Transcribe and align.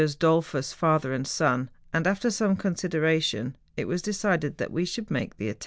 Dollfus, 0.19 0.73
father 0.73 1.13
and 1.13 1.27
son, 1.27 1.69
and, 1.93 2.07
after 2.07 2.31
some 2.31 2.55
consideration, 2.55 3.55
it 3.77 3.87
was 3.87 4.01
decided 4.01 4.57
that 4.57 4.71
we 4.71 4.83
should 4.83 5.11
make 5.11 5.37
the 5.37 5.47
attempt. 5.49 5.59